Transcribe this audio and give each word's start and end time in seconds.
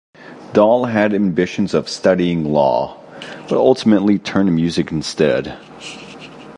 Dall 0.53 0.85
had 0.85 1.13
ambitions 1.13 1.75
of 1.75 1.87
studying 1.87 2.45
law, 2.51 2.97
but 3.47 3.51
ultimately 3.59 4.17
turned 4.17 4.47
to 4.47 4.51
music 4.51 4.91
instead. 4.91 5.55